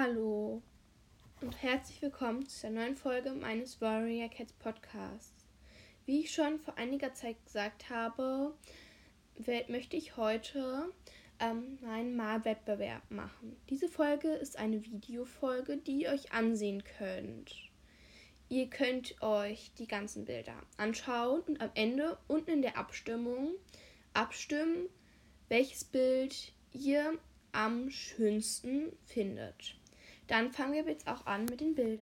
Hallo 0.00 0.62
und 1.40 1.60
herzlich 1.60 2.00
willkommen 2.00 2.46
zu 2.46 2.60
der 2.60 2.70
neuen 2.70 2.94
Folge 2.94 3.32
meines 3.32 3.80
Warrior 3.80 4.28
Cats 4.28 4.52
Podcasts. 4.52 5.44
Wie 6.06 6.20
ich 6.20 6.32
schon 6.32 6.60
vor 6.60 6.78
einiger 6.78 7.14
Zeit 7.14 7.44
gesagt 7.44 7.90
habe, 7.90 8.54
möchte 9.66 9.96
ich 9.96 10.16
heute 10.16 10.92
ähm, 11.40 11.78
meinen 11.82 12.14
Malwettbewerb 12.14 13.10
machen. 13.10 13.56
Diese 13.70 13.88
Folge 13.88 14.28
ist 14.28 14.56
eine 14.56 14.84
Videofolge, 14.84 15.78
die 15.78 16.02
ihr 16.02 16.10
euch 16.10 16.30
ansehen 16.30 16.84
könnt. 16.84 17.52
Ihr 18.48 18.70
könnt 18.70 19.20
euch 19.20 19.72
die 19.78 19.88
ganzen 19.88 20.26
Bilder 20.26 20.62
anschauen 20.76 21.40
und 21.40 21.60
am 21.60 21.72
Ende 21.74 22.18
unten 22.28 22.52
in 22.52 22.62
der 22.62 22.78
Abstimmung 22.78 23.50
abstimmen, 24.14 24.88
welches 25.48 25.82
Bild 25.82 26.52
ihr 26.72 27.18
am 27.50 27.90
schönsten 27.90 28.92
findet. 29.04 29.77
Dann 30.28 30.52
fangen 30.52 30.74
wir 30.74 30.84
jetzt 30.84 31.08
auch 31.08 31.26
an 31.26 31.46
mit 31.46 31.60
den 31.60 31.74
Bildern. 31.74 32.00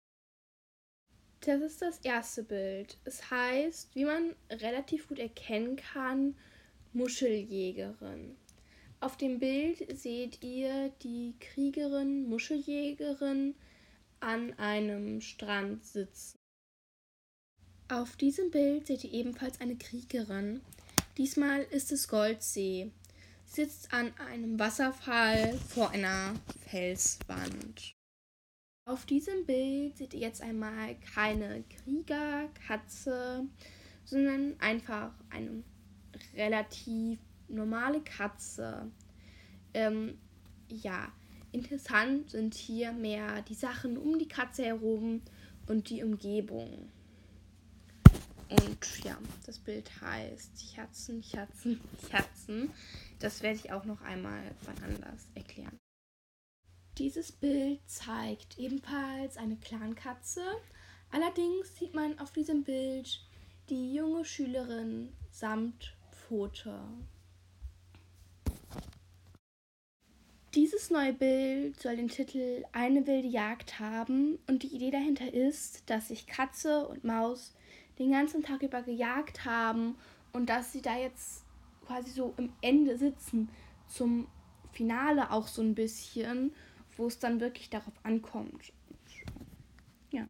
Das 1.41 1.60
ist 1.60 1.82
das 1.82 1.98
erste 1.98 2.42
Bild. 2.42 2.96
Es 3.05 3.30
heißt, 3.30 3.95
wie 3.95 4.06
man 4.06 4.34
relativ 4.51 5.09
gut 5.09 5.19
erkennen 5.19 5.77
kann, 5.77 6.34
Muscheljägerin. 6.95 8.37
Auf 9.01 9.18
dem 9.18 9.38
Bild 9.38 9.98
seht 9.98 10.42
ihr 10.42 10.88
die 11.02 11.34
Kriegerin, 11.38 12.27
Muscheljägerin 12.27 13.55
an 14.20 14.59
einem 14.59 15.20
Strand 15.20 15.84
sitzen. 15.84 16.38
Auf 17.88 18.16
diesem 18.16 18.51
Bild 18.51 18.87
seht 18.87 19.04
ihr 19.04 19.12
ebenfalls 19.12 19.60
eine 19.60 19.77
Kriegerin. 19.77 20.62
Diesmal 21.18 21.65
ist 21.65 21.93
es 21.93 22.09
Goldsee. 22.09 22.91
Sie 23.45 23.65
sitzt 23.65 23.93
an 23.93 24.15
einem 24.18 24.59
Wasserfall 24.59 25.52
vor 25.59 25.91
einer 25.91 26.32
Felswand. 26.70 27.95
Auf 28.87 29.06
diesem 29.06 29.47
Bild 29.47 29.97
seht 29.97 30.12
ihr 30.12 30.20
jetzt 30.20 30.43
einmal 30.43 30.95
keine 31.15 31.65
Kriegerkatze, 31.71 33.46
sondern 34.04 34.60
einfach 34.60 35.10
eine 35.30 35.65
relativ 36.35 37.18
normale 37.49 38.02
Katze. 38.02 38.91
Ähm, 39.73 40.18
ja, 40.68 41.10
interessant 41.51 42.30
sind 42.30 42.54
hier 42.54 42.93
mehr 42.93 43.41
die 43.43 43.54
Sachen 43.54 43.96
um 43.96 44.18
die 44.18 44.29
Katze 44.29 44.66
herum 44.66 45.23
und 45.66 45.88
die 45.88 46.04
Umgebung. 46.04 46.91
Und 48.51 49.02
ja, 49.02 49.16
das 49.46 49.59
Bild 49.60 49.91
heißt 50.02 50.76
Herzen, 50.76 51.23
Herzen, 51.23 51.80
Herzen. 52.10 52.71
Das 53.19 53.43
werde 53.43 53.57
ich 53.57 53.73
auch 53.73 53.87
noch 53.87 54.02
einmal 54.02 54.43
wann 54.66 54.76
anders 54.85 55.30
erklären. 55.35 55.79
Dieses 56.98 57.32
Bild 57.32 57.80
zeigt 57.87 58.56
ebenfalls 58.56 59.37
eine 59.37 59.56
Clankatze. 59.56 60.42
Allerdings 61.10 61.76
sieht 61.76 61.92
man 61.92 62.18
auf 62.20 62.30
diesem 62.30 62.62
Bild 62.62 63.20
die 63.68 63.95
junge 63.95 64.25
Schülerin 64.25 65.12
samt 65.32 65.97
Pfote. 66.12 66.78
Dieses 70.54 70.91
neue 70.91 71.12
Bild 71.12 71.81
soll 71.81 71.97
den 71.97 72.09
Titel 72.09 72.64
Eine 72.70 73.04
wilde 73.08 73.26
Jagd 73.26 73.81
haben 73.81 74.38
und 74.47 74.62
die 74.62 74.69
Idee 74.69 74.92
dahinter 74.92 75.34
ist, 75.34 75.91
dass 75.91 76.08
sich 76.08 76.28
Katze 76.28 76.86
und 76.86 77.03
Maus 77.03 77.54
den 77.98 78.12
ganzen 78.12 78.44
Tag 78.44 78.62
über 78.62 78.82
gejagt 78.82 79.44
haben 79.44 79.97
und 80.32 80.48
dass 80.48 80.72
sie 80.72 80.82
da 80.82 80.97
jetzt 80.97 81.44
quasi 81.86 82.12
so 82.12 82.34
im 82.36 82.53
Ende 82.60 82.97
sitzen 82.98 83.48
zum 83.88 84.28
Finale 84.72 85.32
auch 85.32 85.48
so 85.48 85.60
ein 85.60 85.75
bisschen 85.75 86.54
wo 86.97 87.06
es 87.06 87.19
dann 87.19 87.41
wirklich 87.41 87.70
darauf 87.70 87.94
ankommt. 88.03 88.72
Ja. 90.10 90.26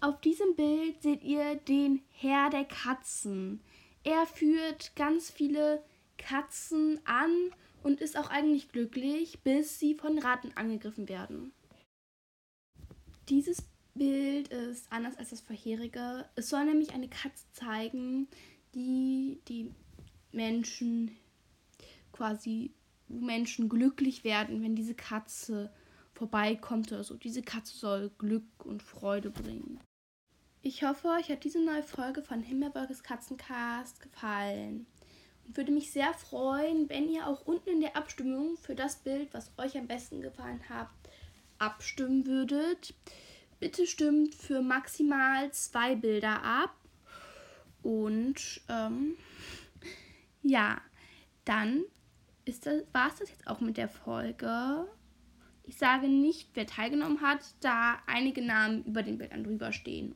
Auf 0.00 0.20
diesem 0.20 0.54
Bild 0.56 1.02
seht 1.02 1.22
ihr 1.22 1.56
den 1.56 2.02
Herr 2.10 2.50
der 2.50 2.64
Katzen. 2.64 3.60
Er 4.02 4.26
führt 4.26 4.94
ganz 4.96 5.30
viele 5.30 5.82
Katzen 6.18 7.00
an 7.04 7.50
und 7.82 8.00
ist 8.00 8.16
auch 8.16 8.30
eigentlich 8.30 8.70
glücklich, 8.70 9.40
bis 9.42 9.78
sie 9.78 9.94
von 9.94 10.18
Ratten 10.18 10.52
angegriffen 10.56 11.08
werden. 11.08 11.52
Dieses 13.28 13.62
Bild 13.94 14.48
ist 14.48 14.90
anders 14.90 15.16
als 15.16 15.30
das 15.30 15.40
vorherige. 15.40 16.28
Es 16.34 16.48
soll 16.48 16.64
nämlich 16.64 16.92
eine 16.92 17.08
Katze 17.08 17.44
zeigen, 17.52 18.28
die 18.74 19.40
die 19.48 19.70
Menschen 20.32 21.16
quasi 22.12 22.72
Menschen 23.08 23.68
glücklich 23.68 24.24
werden, 24.24 24.62
wenn 24.62 24.76
diese 24.76 24.94
Katze 24.94 25.72
vorbeikommt 26.12 26.92
oder 26.92 27.04
so. 27.04 27.16
Diese 27.16 27.42
Katze 27.42 27.76
soll 27.76 28.10
Glück 28.18 28.64
und 28.64 28.82
Freude 28.82 29.30
bringen. 29.30 29.80
Ich 30.62 30.82
hoffe, 30.82 31.08
euch 31.08 31.28
hat 31.28 31.44
diese 31.44 31.62
neue 31.62 31.82
Folge 31.82 32.22
von 32.22 32.40
Himmelberges 32.40 33.02
Katzencast 33.02 34.00
gefallen 34.00 34.86
und 35.46 35.56
würde 35.56 35.72
mich 35.72 35.92
sehr 35.92 36.14
freuen, 36.14 36.88
wenn 36.88 37.08
ihr 37.08 37.26
auch 37.26 37.46
unten 37.46 37.68
in 37.68 37.80
der 37.80 37.96
Abstimmung 37.96 38.56
für 38.56 38.74
das 38.74 38.96
Bild, 38.96 39.34
was 39.34 39.52
euch 39.58 39.76
am 39.76 39.86
besten 39.86 40.22
gefallen 40.22 40.66
hat, 40.68 40.88
abstimmen 41.58 42.26
würdet. 42.26 42.94
Bitte 43.60 43.86
stimmt 43.86 44.34
für 44.34 44.62
maximal 44.62 45.52
zwei 45.52 45.96
Bilder 45.96 46.42
ab. 46.42 46.74
Und 47.82 48.62
ähm, 48.68 49.16
ja, 50.42 50.80
dann 51.44 51.84
war 52.92 53.08
es 53.08 53.18
das 53.18 53.30
jetzt 53.30 53.46
auch 53.46 53.60
mit 53.60 53.76
der 53.76 53.88
Folge. 53.88 54.86
Ich 55.64 55.76
sage 55.76 56.08
nicht, 56.08 56.50
wer 56.54 56.66
teilgenommen 56.66 57.22
hat, 57.22 57.40
da 57.60 57.98
einige 58.06 58.42
Namen 58.42 58.84
über 58.84 59.02
den 59.02 59.18
Bildern 59.18 59.44
drüber 59.44 59.72
stehen. 59.72 60.14